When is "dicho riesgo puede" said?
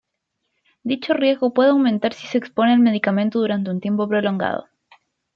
0.81-1.69